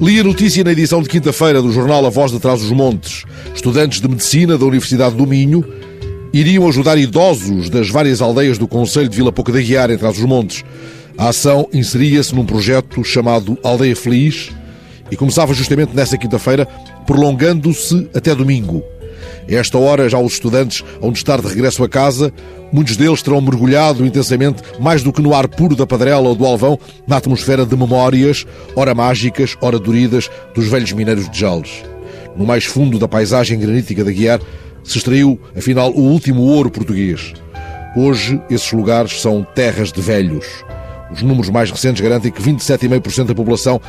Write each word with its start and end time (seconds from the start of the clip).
Li 0.00 0.20
a 0.20 0.22
notícia 0.22 0.62
na 0.62 0.70
edição 0.70 1.02
de 1.02 1.08
quinta-feira 1.08 1.60
do 1.60 1.72
jornal 1.72 2.06
A 2.06 2.08
Voz 2.08 2.30
de 2.30 2.38
Trás 2.38 2.60
dos 2.60 2.70
Montes. 2.70 3.24
Estudantes 3.52 4.00
de 4.00 4.06
medicina 4.06 4.56
da 4.56 4.64
Universidade 4.64 5.16
do 5.16 5.26
Minho 5.26 5.64
iriam 6.32 6.68
ajudar 6.68 6.96
idosos 6.96 7.68
das 7.68 7.90
várias 7.90 8.22
aldeias 8.22 8.56
do 8.58 8.68
Conselho 8.68 9.08
de 9.08 9.16
Vila 9.16 9.32
Pouca 9.32 9.50
da 9.50 9.60
Guiar, 9.60 9.90
em 9.90 9.98
Trás 9.98 10.14
dos 10.14 10.24
Montes. 10.24 10.62
A 11.16 11.30
ação 11.30 11.68
inseria-se 11.72 12.32
num 12.32 12.46
projeto 12.46 13.02
chamado 13.02 13.58
Aldeia 13.60 13.96
Feliz 13.96 14.50
e 15.10 15.16
começava 15.16 15.52
justamente 15.52 15.96
nessa 15.96 16.16
quinta-feira, 16.16 16.64
prolongando-se 17.04 18.08
até 18.14 18.32
domingo. 18.36 18.84
Esta 19.48 19.78
hora, 19.78 20.08
já 20.08 20.18
os 20.18 20.34
estudantes 20.34 20.84
de 21.00 21.08
estar 21.18 21.40
de 21.40 21.48
regresso 21.48 21.82
a 21.82 21.88
casa. 21.88 22.32
Muitos 22.72 22.96
deles 22.96 23.22
terão 23.22 23.40
mergulhado 23.40 24.04
intensamente, 24.04 24.62
mais 24.78 25.02
do 25.02 25.12
que 25.12 25.22
no 25.22 25.34
ar 25.34 25.48
puro 25.48 25.74
da 25.74 25.86
Padrela 25.86 26.28
ou 26.28 26.34
do 26.34 26.44
Alvão, 26.44 26.78
na 27.06 27.16
atmosfera 27.16 27.64
de 27.64 27.76
memórias, 27.76 28.46
ora 28.76 28.94
mágicas, 28.94 29.56
ora 29.60 29.78
doridas, 29.78 30.30
dos 30.54 30.66
velhos 30.66 30.92
mineiros 30.92 31.30
de 31.30 31.40
Jales. 31.40 31.82
No 32.36 32.44
mais 32.44 32.64
fundo 32.64 32.98
da 32.98 33.08
paisagem 33.08 33.58
granítica 33.58 34.04
da 34.04 34.12
Guiar, 34.12 34.40
se 34.84 34.98
extraiu, 34.98 35.40
afinal, 35.56 35.90
o 35.92 36.00
último 36.00 36.42
ouro 36.42 36.70
português. 36.70 37.32
Hoje, 37.96 38.40
esses 38.50 38.70
lugares 38.72 39.20
são 39.20 39.46
terras 39.54 39.90
de 39.90 40.00
velhos. 40.00 40.46
Os 41.10 41.22
números 41.22 41.50
mais 41.50 41.70
recentes 41.70 42.00
garantem 42.00 42.30
que 42.30 42.42
27,5% 42.42 43.26
da 43.26 43.34
população 43.34 43.80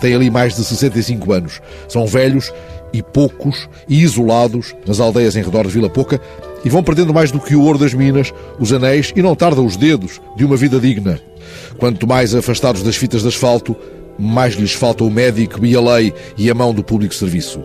tem 0.00 0.14
ali 0.14 0.30
mais 0.30 0.54
de 0.54 0.62
65 0.62 1.32
anos. 1.32 1.60
São 1.88 2.06
velhos 2.06 2.52
e 2.96 3.02
poucos 3.02 3.68
e 3.86 4.02
isolados 4.02 4.74
nas 4.86 5.00
aldeias 5.00 5.36
em 5.36 5.42
redor 5.42 5.66
de 5.66 5.72
Vila 5.72 5.90
Pouca 5.90 6.20
e 6.64 6.70
vão 6.70 6.82
perdendo 6.82 7.12
mais 7.12 7.30
do 7.30 7.38
que 7.38 7.54
o 7.54 7.62
ouro 7.62 7.78
das 7.78 7.92
minas, 7.92 8.32
os 8.58 8.72
anéis 8.72 9.12
e 9.14 9.20
não 9.20 9.36
tarda 9.36 9.60
os 9.60 9.76
dedos 9.76 10.20
de 10.34 10.44
uma 10.44 10.56
vida 10.56 10.80
digna. 10.80 11.20
Quanto 11.76 12.06
mais 12.06 12.34
afastados 12.34 12.82
das 12.82 12.96
fitas 12.96 13.22
de 13.22 13.28
asfalto, 13.28 13.76
mais 14.18 14.54
lhes 14.54 14.72
falta 14.72 15.04
o 15.04 15.10
médico 15.10 15.64
e 15.64 15.76
a 15.76 15.80
lei 15.80 16.14
e 16.38 16.50
a 16.50 16.54
mão 16.54 16.72
do 16.72 16.82
público 16.82 17.14
serviço. 17.14 17.62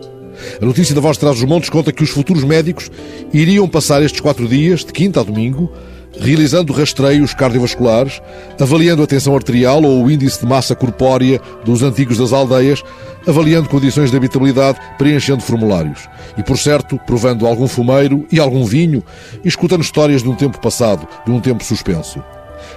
A 0.60 0.64
notícia 0.64 0.94
da 0.94 1.00
Voz 1.00 1.16
de 1.16 1.20
Trás 1.20 1.36
dos 1.38 1.48
Montes 1.48 1.70
conta 1.70 1.92
que 1.92 2.02
os 2.02 2.10
futuros 2.10 2.44
médicos 2.44 2.90
iriam 3.32 3.66
passar 3.66 4.02
estes 4.02 4.20
quatro 4.20 4.46
dias, 4.46 4.84
de 4.84 4.92
quinta 4.92 5.20
a 5.20 5.22
domingo, 5.22 5.72
realizando 6.18 6.72
rastreios 6.72 7.34
cardiovasculares, 7.34 8.20
avaliando 8.60 9.02
a 9.02 9.06
tensão 9.06 9.34
arterial 9.34 9.82
ou 9.82 10.04
o 10.04 10.10
índice 10.10 10.40
de 10.40 10.46
massa 10.46 10.74
corpórea 10.74 11.40
dos 11.64 11.82
antigos 11.82 12.18
das 12.18 12.32
aldeias, 12.32 12.82
avaliando 13.26 13.68
condições 13.68 14.10
de 14.10 14.16
habitabilidade, 14.16 14.78
preenchendo 14.98 15.42
formulários. 15.42 16.08
E, 16.36 16.42
por 16.42 16.58
certo, 16.58 16.98
provando 17.06 17.46
algum 17.46 17.68
fumeiro 17.68 18.26
e 18.30 18.38
algum 18.38 18.64
vinho 18.64 19.02
e 19.44 19.48
escutando 19.48 19.82
histórias 19.82 20.22
de 20.22 20.28
um 20.28 20.34
tempo 20.34 20.60
passado, 20.60 21.06
de 21.24 21.30
um 21.30 21.40
tempo 21.40 21.64
suspenso. 21.64 22.22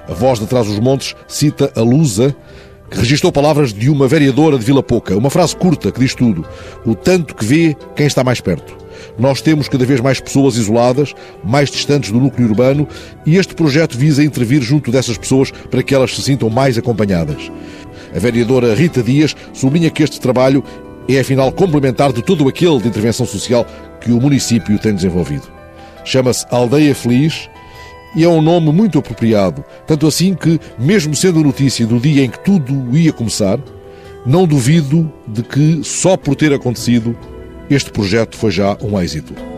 A 0.07 0.13
voz 0.13 0.39
de 0.39 0.47
trás 0.47 0.67
dos 0.67 0.79
montes 0.79 1.15
cita 1.27 1.71
a 1.75 1.81
Lusa, 1.81 2.35
que 2.89 2.99
registrou 2.99 3.31
palavras 3.31 3.73
de 3.73 3.89
uma 3.89 4.07
vereadora 4.07 4.57
de 4.57 4.65
Vila 4.65 4.83
Pouca, 4.83 5.17
uma 5.17 5.29
frase 5.29 5.55
curta 5.55 5.91
que 5.91 5.99
diz 5.99 6.13
tudo: 6.13 6.45
o 6.85 6.93
tanto 6.95 7.35
que 7.35 7.45
vê 7.45 7.75
quem 7.95 8.05
está 8.05 8.23
mais 8.23 8.39
perto. 8.39 8.84
Nós 9.17 9.41
temos 9.41 9.67
cada 9.67 9.85
vez 9.85 9.99
mais 9.99 10.19
pessoas 10.19 10.55
isoladas, 10.57 11.13
mais 11.43 11.69
distantes 11.69 12.11
do 12.11 12.19
núcleo 12.19 12.47
urbano, 12.47 12.87
e 13.25 13.37
este 13.37 13.55
projeto 13.55 13.97
visa 13.97 14.23
intervir 14.23 14.61
junto 14.61 14.91
dessas 14.91 15.17
pessoas 15.17 15.51
para 15.51 15.83
que 15.83 15.93
elas 15.93 16.15
se 16.15 16.21
sintam 16.21 16.49
mais 16.49 16.77
acompanhadas. 16.77 17.51
A 18.15 18.19
vereadora 18.19 18.73
Rita 18.73 19.03
Dias 19.03 19.35
sublinha 19.53 19.89
que 19.89 20.03
este 20.03 20.19
trabalho 20.19 20.63
é 21.07 21.19
afinal 21.19 21.51
complementar 21.51 22.11
de 22.11 22.23
todo 22.23 22.47
aquele 22.47 22.79
de 22.79 22.87
intervenção 22.87 23.25
social 23.25 23.65
que 24.01 24.11
o 24.11 24.19
município 24.19 24.77
tem 24.79 24.95
desenvolvido. 24.95 25.47
Chama-se 26.03 26.45
Aldeia 26.49 26.95
Feliz 26.95 27.49
e 28.15 28.23
é 28.23 28.29
um 28.29 28.41
nome 28.41 28.71
muito 28.71 28.97
apropriado, 28.97 29.63
tanto 29.85 30.07
assim 30.07 30.33
que, 30.33 30.59
mesmo 30.79 31.13
sendo 31.13 31.43
notícia 31.43 31.85
do 31.85 31.99
dia 31.99 32.23
em 32.23 32.29
que 32.29 32.39
tudo 32.39 32.95
ia 32.95 33.11
começar, 33.11 33.59
não 34.25 34.47
duvido 34.47 35.11
de 35.27 35.43
que, 35.43 35.81
só 35.83 36.15
por 36.15 36.35
ter 36.35 36.53
acontecido, 36.53 37.15
este 37.69 37.91
projeto 37.91 38.37
foi 38.37 38.51
já 38.51 38.77
um 38.81 38.99
êxito. 38.99 39.54